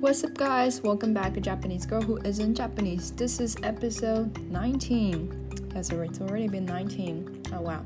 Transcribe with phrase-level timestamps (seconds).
[0.00, 0.80] What's up, guys?
[0.82, 3.10] Welcome back, a Japanese girl who isn't Japanese.
[3.12, 5.70] This is episode 19.
[5.74, 7.42] Yes, it's already been 19.
[7.52, 7.84] Oh, wow.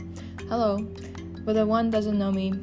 [0.49, 0.87] Hello.
[1.45, 2.55] For the one doesn't know me,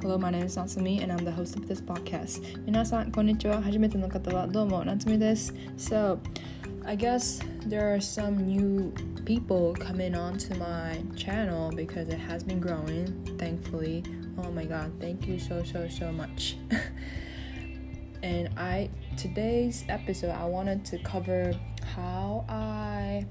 [0.00, 2.40] hello, my name is Natsumi, and I'm the host of this podcast.
[2.64, 3.60] 皆さん、こんにちは。
[3.60, 5.52] 初めての方はどうも、Natsumi です。
[5.76, 6.18] So,
[6.86, 8.92] I guess there are some new
[9.26, 14.02] people coming onto my channel because it has been growing, thankfully.
[14.38, 16.56] Oh my god, thank you so, so, so much.
[18.23, 21.53] and I today's episode I wanted to cover
[21.95, 23.25] how I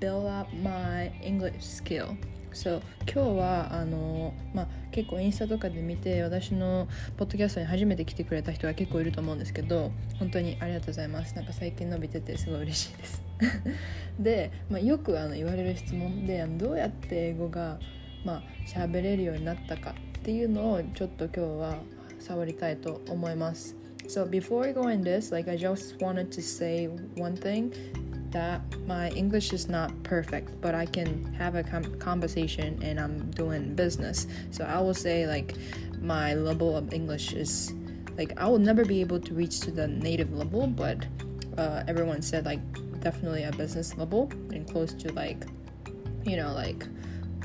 [0.00, 2.16] build up my English skill.
[2.52, 13.22] So 今日はあの、まあ、結構インスタとかで見て私のポッドキャストに初めて来てくれた人は結構いると思うんですけど本当にありがとうございますなんか最近伸びててすごい嬉しいです
[14.18, 17.78] で、まあ、よくあの言われる質問でどうやって英語が
[18.24, 21.78] まあ喋れるようになったかっていうのをちょっと今日は
[22.27, 23.75] 触りたいと思います
[24.07, 27.71] So before I go in this, like I just wanted to say one thing
[28.31, 33.31] that my English is not perfect, but I can have a com- conversation and I'm
[33.31, 34.27] doing business.
[34.51, 35.55] So I will say like
[36.01, 37.73] my level of English is
[38.17, 41.05] like I will never be able to reach to the native level, but
[41.57, 42.59] uh, everyone said like
[42.99, 45.45] definitely a business level and close to like
[46.25, 46.87] you know like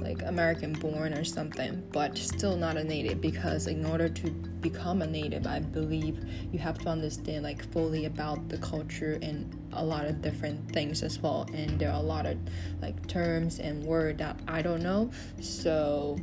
[0.03, 4.31] like American born or something, but still not a native because in order to
[4.61, 9.55] become a native, I believe you have to understand like fully about the culture and
[9.73, 11.47] a lot of different things as well.
[11.53, 12.37] And there are a lot of
[12.81, 15.11] like terms and word that I don't know.
[15.41, 16.19] So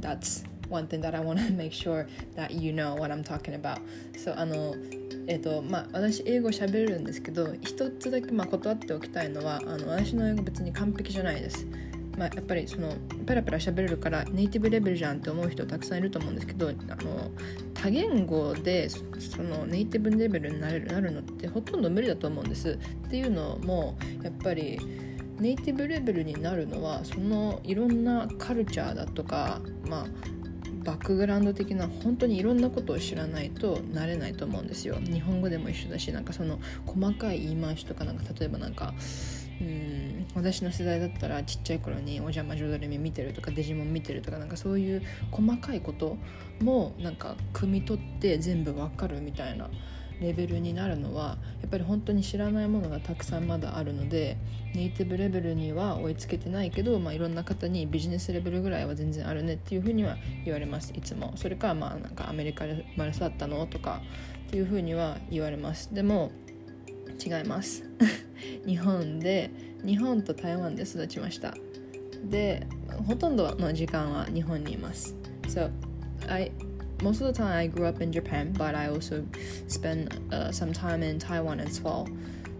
[0.00, 3.54] that's one thing that I want to make sure that you know what I'm talking
[3.54, 3.78] about.
[4.16, 4.74] So あの
[5.28, 11.64] えっとまあ、私英語喋れるんですけど一つだけまあ断っておきたいのはあの私の英語別に完璧じゃないです。
[12.17, 12.93] まあ、やっぱりその
[13.27, 17.31] ペラペラ喋れるからネイティブレベルじゃんって思う人たくさんいると思うんですけどあの
[17.75, 18.99] 多言語でそ
[19.43, 22.79] のネイティブレベルになれるなるのってほとんど無理だと思うんです。
[23.05, 24.79] っていうのもやっぱり
[25.39, 30.07] ネイティブレベルになるのはそのいろんなカルチャーだとかまあ
[30.83, 34.95] バックグラウンド的な本当にいろんなことを知らないとなれないと思うんですよ。
[35.01, 38.93] 日本語でも一緒だしなんかその細かい言い回しとかなんか例えばなんか
[39.61, 40.27] うん。
[40.35, 45.01] 私の世代だったらちっちゃい頃に「お邪魔女ドレミ」見てるとかデジモン見てるとかなんかそういう
[45.31, 46.17] 細かいこと
[46.61, 49.69] もなんか汲み取って全部わかるみたいな
[50.21, 54.37] レベルになるのはやっぱり本当に知らないものがたくさんまだあるので
[54.73, 60.93] ネイティブレベルには追いつけてないけど、まあ、いろんな方にビジネスレベルぐらいは全然あるねっていうふうには言われます。
[60.95, 61.33] いつも。
[61.35, 64.01] それかまあなんかアメリカで生まれ育ったのとか
[64.47, 65.93] っていうふうには言われます。
[65.93, 66.31] でも
[67.23, 67.83] 違います。
[68.66, 69.50] 日本で
[69.84, 71.54] 日本と台湾で育ちました
[72.24, 72.66] で
[73.06, 75.14] ほとんどの時間は日本にいます
[75.48, 75.70] So
[76.28, 76.52] I
[77.02, 79.24] most of the time I grew up in Japan but I also
[79.66, 82.08] spent uh, some time in Taiwan as well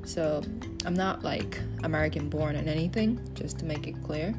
[0.05, 0.43] so
[0.85, 4.35] I'm not like American born and anything just to make it clear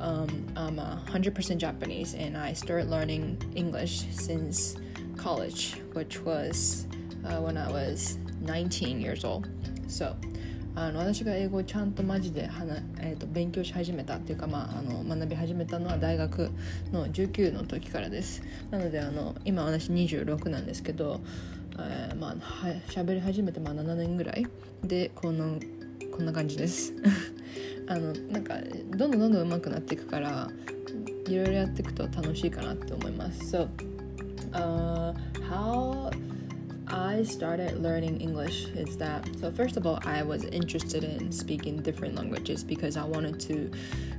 [0.00, 4.76] um, I'm a 100% Japanese and I started learning English since
[5.16, 6.86] college which was
[7.24, 9.48] uh, when I was 19 years old
[9.86, 10.16] so
[10.75, 16.51] あの私が英語をちゃんとマジではな、えーと、勉強し始めたっていうか、まあ、あの学び始めたのは大学
[16.91, 18.43] の19の時からです。
[18.71, 21.21] なのであの今私26なんですけど、
[21.79, 24.45] えー、まあは喋り始めてまあ7年ぐらい
[24.83, 25.59] でこの
[26.11, 26.93] こんな感じです。
[27.87, 28.55] あのなんか
[28.89, 30.49] どんどんどんどん上手くなっていくから
[31.27, 33.55] いろいろやっていくと楽しいかなって思います。
[33.55, 33.69] So、
[34.51, 35.13] uh,
[35.49, 36.11] how
[36.87, 41.81] I started learning English is that so first of all I was interested in speaking
[41.81, 43.71] different languages because I wanted to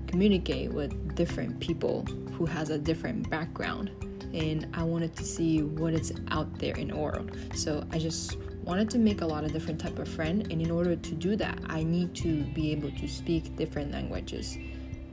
[0.06, 3.90] communicate with different people who has a different background
[4.34, 7.30] and I wanted to see what is out there in the world.
[7.54, 10.70] So I just wanted to make a lot of different type of friend and in
[10.70, 14.58] order to do that I need to be able to speak different languages.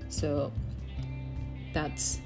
[0.10, 0.52] So
[1.74, 2.20] that's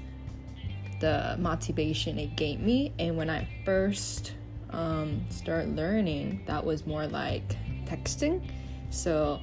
[1.00, 4.32] the motivation it gave me and when I first
[4.70, 8.42] um, start learning, that was more like texting.
[8.90, 9.40] So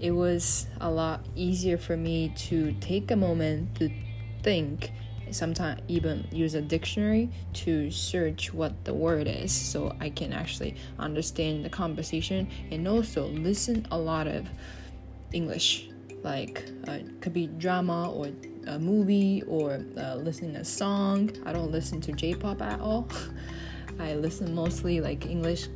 [0.00, 3.90] it was a lot easier for me to take a moment to
[4.42, 4.92] think,
[5.30, 10.74] sometimes even use a dictionary to search what the word is so I can actually
[10.98, 14.48] understand the conversation and also listen a lot of
[15.32, 15.88] English.
[16.22, 18.30] Like uh, could be drama or
[18.66, 21.30] a movie or uh, listening a song.
[21.46, 23.08] I don't listen to J-pop at all.
[24.00, 25.68] I listen mostly like English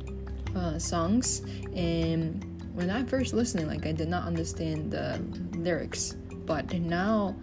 [0.55, 1.41] uh, songs,
[1.75, 2.43] and
[2.73, 5.21] when I first listened, like I did not understand the
[5.57, 7.35] lyrics, but now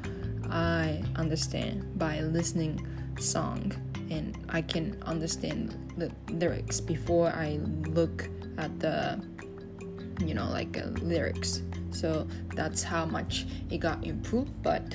[0.51, 2.87] I understand by listening
[3.19, 3.73] song.
[4.11, 7.59] And I can understand the lyrics before I
[7.89, 8.29] look
[8.59, 9.23] at the
[10.21, 11.63] you know like uh, lyrics.
[11.91, 14.63] So that's how much it got improved.
[14.63, 14.95] But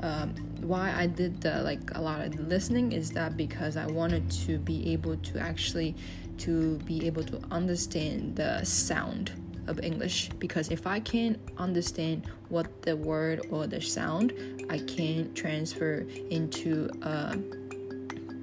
[0.00, 4.30] um, why I did the like a lot of listening is that because I wanted
[4.46, 5.94] to be able to actually
[6.38, 9.32] to be able to understand the sound
[9.66, 14.32] of English because if I can't understand what the word or the sound,
[14.70, 16.90] I can't transfer into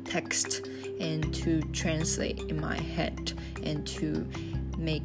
[0.06, 0.68] text
[1.00, 3.34] and to translate in my head
[3.64, 4.28] and to
[4.78, 5.04] make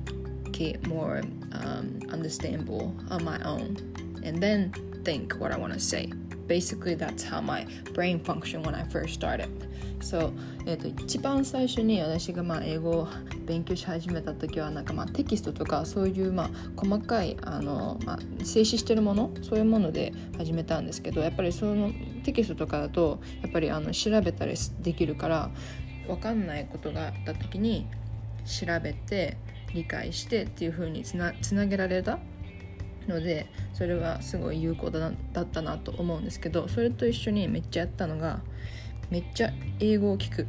[0.60, 1.22] it more
[1.52, 3.76] um, understandable on my own
[4.24, 4.72] and then
[5.04, 6.10] think what I want to say.
[6.48, 9.48] Basically, that's how my brain functioned when I first started.
[10.00, 10.32] So,
[10.64, 13.08] えー、と一番最初に私がまあ英語を
[13.46, 21.90] 勉強し始めた時はなんかまあテキストとかそういうまあ細かいあの、まあ、静止してるものそういうもので始めたんですけどやっぱりその
[22.24, 25.50] テキストとかだとやっぱりあの調べたりできるから
[26.06, 27.86] 分かんないことがあった時に
[28.46, 29.36] 調べて
[29.74, 32.18] 理解してっていう風につなつなげられた
[33.08, 38.40] のでそれはすごい有効だだったなと思うんですけどそれと一緒にめっちゃやったのが
[39.10, 40.46] めっちゃ英語を聞く。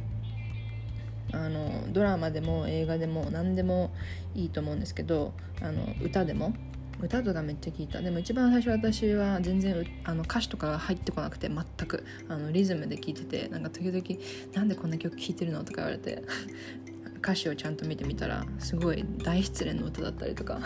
[1.32, 3.92] あのドラマでも映画でも何でも
[4.34, 6.54] いいと思うんですけどあの歌でも。
[7.02, 8.02] 歌とかめっちゃ聞いた。
[8.02, 12.04] でも一番最初私は全然あの歌詞とかが入ってこなくて全く。
[12.28, 14.02] あのリズムで聞いててなんか時々
[14.54, 16.22] 「なんでこんな曲聴いてるの?」とか言われて。
[17.22, 20.60] 歌詞をちゃんと見てみたらすごい大失恋の歌だったりとか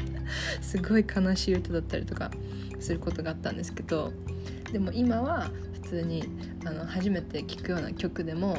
[0.60, 2.30] すごい悲しい歌だったりとか
[2.78, 4.12] することがあったんですけど
[4.72, 6.24] でも今は普通に
[6.64, 8.58] あの初めて聴くような曲でも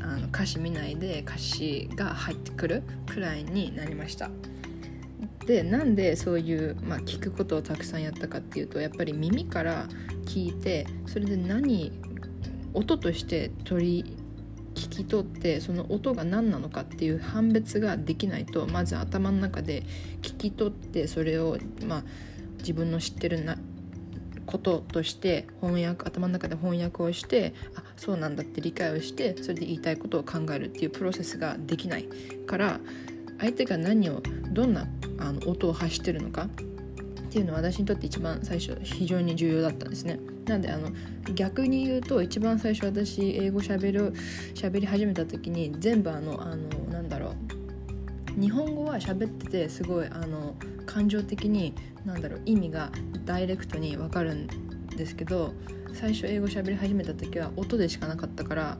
[0.00, 4.30] あの歌詞見ないで歌詞が入ってくるくらいになりました。
[5.46, 9.88] でなんでそういう、まあ、聞くことをたくさんやったかっていうとやっぱり耳から
[10.24, 11.92] 聞いてそれで何
[12.74, 14.16] 音として取り
[14.76, 19.82] 聞き取ってその音が何なのかっていう判別ができないとまず頭の中で
[20.22, 21.56] 聞き取ってそれを、
[21.86, 22.04] まあ、
[22.58, 23.56] 自分の知ってるな
[24.44, 32.04] こととして翻訳頭の中で翻訳をしてあそうなんだって理解をしてそれで言いたいことを考えるっていうプロセスができない
[32.46, 32.78] から
[33.40, 34.86] 相手が何をどんな
[35.18, 36.48] あの音を発してるのかっ
[37.30, 40.20] ていうのは私にとって一番最初非常に重要だったんですね。
[40.46, 40.90] なんであの
[41.34, 44.12] 逆に言うと一番最初私英語しゃべる
[44.54, 47.34] 喋り始めた時に全部あのあのなんだろ
[48.36, 50.54] う日本語は喋っててすごいあの
[50.84, 52.90] 感情的になんだろう意味が
[53.24, 54.46] ダイレクトに分かるん
[54.88, 55.52] ですけど
[55.92, 58.78] 最初英語喋り始めた時は音でしかなかったから、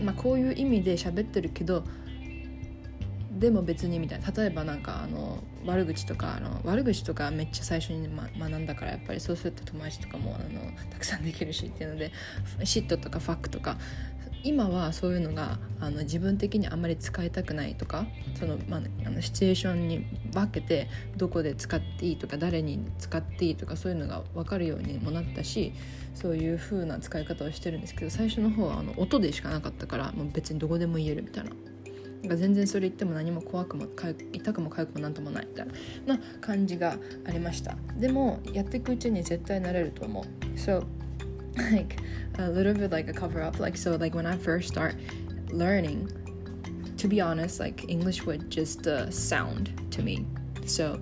[0.00, 1.82] まあ、こういう意味で喋ってるけど
[3.38, 12.12] でも別にみたいな例えばなんかあの悪口とかあの悪口とかめっちゃ最初に、ま、学んだからやっぱりそうすると友達とかもあのたくさんできるしっていうので
[12.64, 13.78] シットとかファックとか
[14.44, 18.06] 今はそういうのがあの自分的にあんまり使いたくないとか
[18.38, 25.72] その、まあ、あのシチュエーションに分けてどこで使っていいとか誰に使っていいとかそういうのが分かるようにもなったし
[26.14, 31.50] そういう風な使い方をしてるんですけど最初の方はあの音でしかなかったからもう別にどこでも言えるみたいな。
[32.22, 33.86] なんか全然それ言っても何も怖くも
[34.32, 35.66] 痛くも痒くもなんともないみたい
[36.06, 40.24] な感じがありましたでもやっていくうちに絶対なれると思う
[40.56, 40.84] So
[41.72, 41.96] like
[42.38, 44.94] a little bit like a cover up like so like when I first start
[45.50, 46.08] learning
[46.96, 50.26] to be honest like English would just uh, sound to me
[50.64, 50.98] so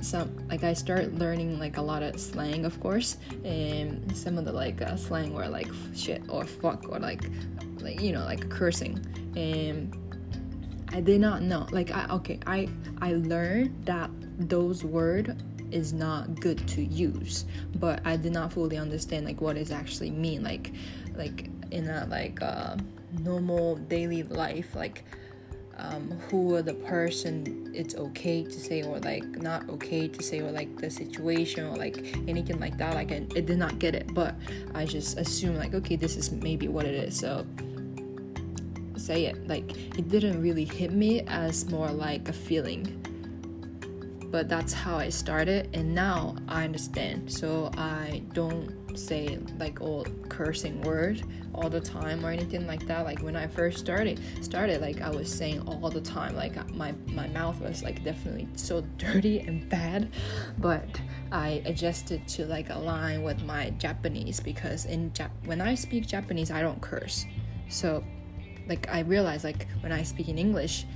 [0.00, 4.44] some like I start learning like a lot of slang of course and some of
[4.44, 7.28] the like uh, slang were like shit or fuck or like
[7.80, 9.00] like you know like cursing
[9.36, 9.94] and
[10.88, 11.66] I did not know.
[11.70, 12.68] Like I okay, I
[13.00, 17.44] I learned that those word is not good to use,
[17.76, 20.42] but I did not fully understand like what it actually mean.
[20.42, 20.72] Like
[21.14, 22.76] like in a like uh,
[23.20, 25.04] normal daily life, like
[25.78, 30.50] um, who the person it's okay to say or like not okay to say or
[30.50, 34.14] like the situation or like anything like that like I, I did not get it
[34.14, 34.34] but
[34.74, 37.46] i just assume like okay this is maybe what it is so
[39.06, 39.46] say it.
[39.46, 43.02] Like it didn't really hit me as more like a feeling.
[44.30, 47.32] But that's how I started and now I understand.
[47.32, 51.22] So I don't say like all cursing word
[51.54, 53.04] all the time or anything like that.
[53.04, 56.34] Like when I first started started like I was saying all the time.
[56.34, 60.10] Like my my mouth was like definitely so dirty and bad.
[60.58, 66.06] But I adjusted to like align with my Japanese because in Jap- when I speak
[66.08, 67.24] Japanese I don't curse.
[67.68, 68.02] So
[68.68, 70.86] like I realized like when I speak in English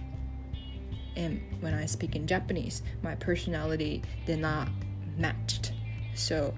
[1.17, 4.69] and when I speak in Japanese, my personality did not
[5.17, 5.73] matched.
[6.15, 6.55] So,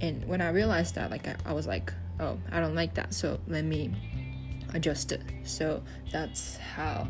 [0.00, 3.14] and when I realized that, like I, I was like, oh, I don't like that.
[3.14, 3.94] So let me
[4.74, 5.22] adjust it.
[5.44, 7.08] So that's how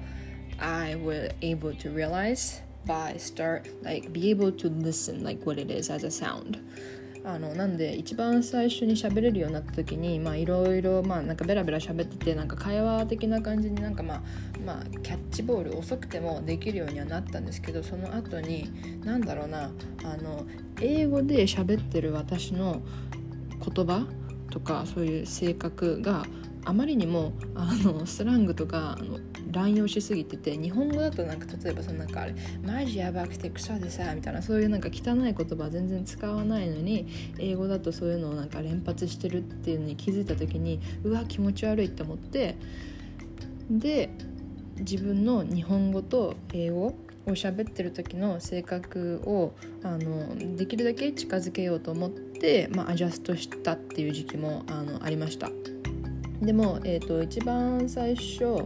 [0.59, 5.71] I was able to realize by start like be able to listen like what it
[5.71, 6.61] is as a sound.
[7.29, 14.23] あのなんで一番最初に喋れるようになった時にいろいろまあなんかベラベラ喋っててなんか会話的な感じになんかまあ
[14.65, 18.71] まあキャッチボール遅くてもできるようにはなったんですけどその後に
[19.05, 19.71] 何だろうな
[20.05, 20.47] あの
[20.81, 22.81] 英語で喋ってる私の
[23.75, 24.07] 言葉
[24.51, 26.25] とかそういう性格が
[26.69, 29.19] あまりにもあのスラングとかあの
[29.51, 37.09] 乱用しすぎてて日本語だとなんか例えばそのなんかあれマジやばくてクソでさみたいなそういうなんか汚い言葉全然使わないのに
[37.39, 42.59] 英語だとそういうのをなんか連発してるっていうのに気づいた時にうわ気持ち悪いって思って
[43.71, 44.11] で
[44.79, 46.95] 自分の日本語と英語を
[47.29, 55.51] 喋ってる時の性格をあのできるだけ近づけようと思って、まあ、アジャストしたっていう時期もあのありました。
[56.41, 58.65] でも、えーと、一番最初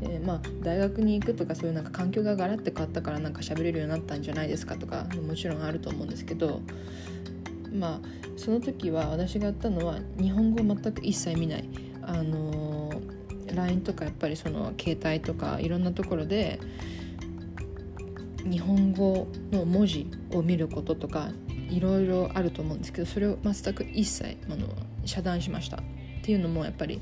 [0.00, 6.60] えー、まあ、大学に行くとかそういうなんか環境がガラッて変わったからなんか喋れるようになったんじゃないですかとかもちろんあると思うんですけど
[7.72, 11.68] まあその時は私がやったのは日本語を全く一切見ない。
[12.02, 16.58] あのー、LINE とかやっぱりその携帯とかいろんなところで
[18.50, 21.32] 日本語の文字を見ることとか
[21.68, 24.68] いろいろあると思うんですけどそれを全く一切あの
[25.04, 25.82] 遮断しました。
[26.18, 27.00] っていうのもやっぱり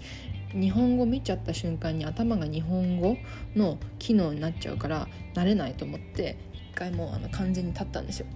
[0.52, 3.16] 日本語見ちゃった瞬間に頭が日本語
[3.54, 6.38] の機能になっちゃうから慣れないと思って
[6.72, 8.26] 一回もうあの完全に立ったんですよ。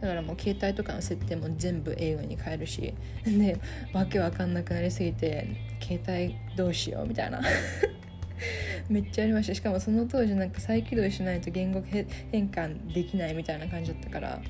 [0.00, 2.92] だからもう携帯とかの設定も全部英語に変えるし
[3.24, 3.60] で
[3.92, 5.46] わけわかんなくなりすぎて
[5.80, 7.40] 携帯どうしようみたいな。
[8.90, 9.54] めっちゃありました。
[9.54, 12.06] しかもその当時なんか再起動しないと言語変
[12.50, 14.42] 換できないみたいな感じだったから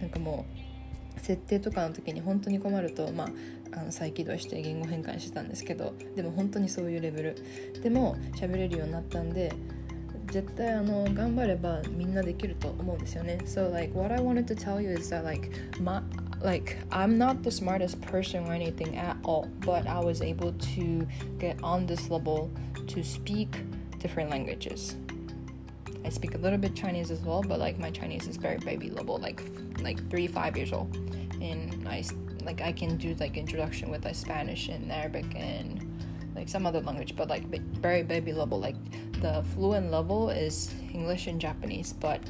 [0.00, 0.46] なんかも
[1.16, 3.30] う設定とかの時に本当に困るとまあ
[3.76, 7.36] あの再起動して言語変換してたんですけどでも本当にそういうレベル
[7.82, 9.52] でも喋れるようになったんで
[10.26, 15.50] 絶対あの頑張ればみんなできると思うんですよね So like what I wanted to tell you is that like
[15.80, 16.02] my
[16.42, 21.06] like I'm not the smartest person or anything at all but I was able to
[21.38, 22.50] get on this level
[22.88, 23.48] to speak
[23.98, 24.96] different languages
[26.04, 28.90] I speak a little bit Chinese as well, but like my Chinese is very baby
[28.90, 29.42] level, like
[29.80, 30.94] like three five years old,
[31.40, 32.04] and I
[32.44, 35.90] like I can do like introduction with like Spanish and Arabic and
[36.34, 37.44] like some other language, but like
[37.80, 38.58] very baby level.
[38.58, 38.76] Like
[39.20, 42.20] the fluent level is English and Japanese, but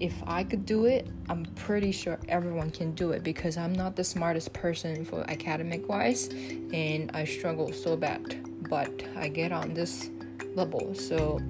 [0.00, 3.94] if I could do it, I'm pretty sure everyone can do it because I'm not
[3.94, 6.28] the smartest person for academic wise
[6.72, 8.48] and I struggle so bad.
[8.68, 10.10] But I get on this
[10.56, 10.94] level.
[10.94, 11.40] So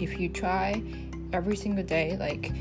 [0.00, 0.82] if you try
[1.32, 2.52] every single day, like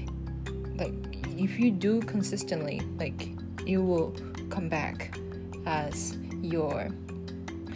[0.76, 0.94] like
[1.38, 3.30] if you do consistently, like
[3.66, 4.14] you will
[4.50, 5.18] come back
[5.66, 6.90] as your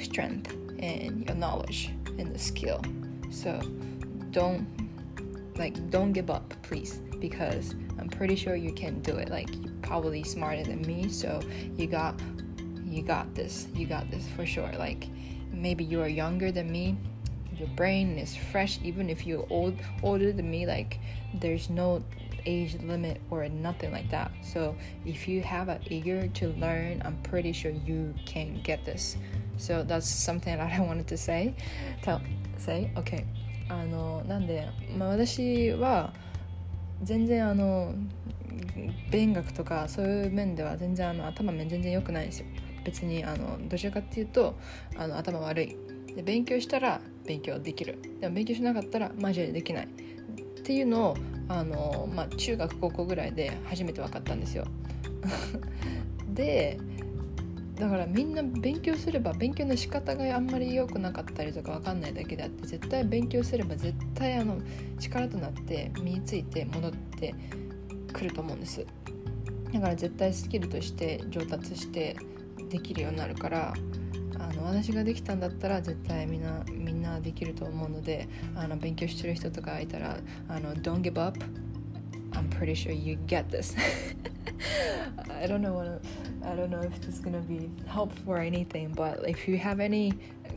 [0.01, 2.81] strength and your knowledge and the skill.
[3.31, 3.59] So
[4.31, 4.67] don't
[5.57, 9.29] like don't give up please because I'm pretty sure you can do it.
[9.29, 11.41] Like you're probably smarter than me, so
[11.77, 12.19] you got
[12.85, 13.67] you got this.
[13.73, 14.71] You got this for sure.
[14.77, 15.07] Like
[15.51, 16.97] maybe you are younger than me.
[17.57, 20.99] Your brain is fresh even if you're old older than me like
[21.35, 22.03] there's no
[22.45, 24.31] age limit or nothing like that.
[24.41, 24.75] So
[25.05, 29.17] if you have an eager to learn, I'm pretty sure you can get this.
[29.57, 31.55] So that's something that I wanted to say.
[32.01, 32.21] Tell,
[32.57, 33.25] say, okay.
[33.67, 36.13] あのなんで、まあ、私は
[37.01, 37.95] 全然あの
[39.09, 42.45] 勉学とかそういう面では全然あの頭面全然良くないんですよ
[42.83, 44.55] 別にあのどちらかっていうと
[44.95, 45.75] あの頭悪い
[46.15, 49.87] で勉強したら勉強できるでも勉強しなかったらマジでできない
[50.65, 51.17] っていうのを
[51.47, 54.65] あの、まあ、中学高校ぐらいで初めて分かったんですよ。
[56.33, 56.79] で
[57.75, 64.57] だからみんな勉強すれば勉強の仕方があんまり良くなかったりとか分かんないだけであって絶対勉強すれば絶対あの
[64.97, 67.35] 力となって身について戻って
[68.11, 68.83] くると思うんです。
[69.71, 72.15] だから絶対スキルとして上達して
[72.69, 73.73] できるようになるから
[74.39, 81.39] あの私ができたんだったら絶対みんなみんなできると思うのであの勉強してる人とかいたらあの Don't give up.
[82.31, 83.75] I'm pretty sure you get this.
[85.29, 86.01] I don't know what
[86.44, 89.80] I don't know if this is gonna be helpful or anything but if you have
[89.80, 90.12] any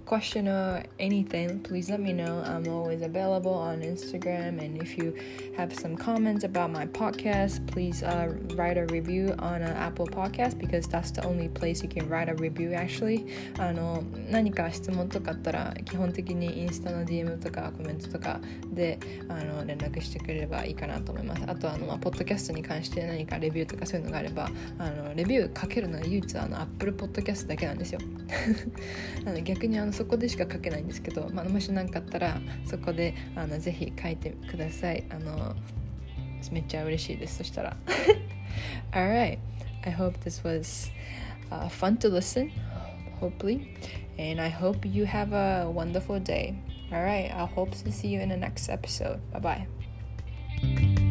[0.05, 2.43] question or anything, please let me know.
[2.45, 4.63] I'm always available on Instagram.
[4.63, 5.15] And if you
[5.55, 10.57] have some comments about my podcast, please uh, write a review on an Apple Podcast
[10.57, 13.25] because that's the only place you can write a review actually.
[13.57, 18.39] あの何か質問とかあったら基本的にインスタの DM とかコメントとか
[18.73, 21.43] であの連絡してくれればいいかなと思います。
[21.47, 28.00] あとあの、まあ、ポッドキャストに関して何かレビューとかそういうのがあればあのレビューかけ るのは唯一あの Apple Podcast だけなんですよ。
[29.24, 35.54] なの逆ににあのそこでしか書けないんですけど、まあ、もし何かあったらそこであのぜひ書いてくださいあの
[36.50, 37.76] めっちゃ嬉しいですそしたら
[38.92, 39.38] Alright
[39.84, 40.90] I hope this was、
[41.50, 42.50] uh, fun to listen
[43.20, 43.76] hopefully
[44.18, 46.54] and I hope you have a wonderful day
[46.90, 51.07] Alright I hope to see you in the next episode bye bye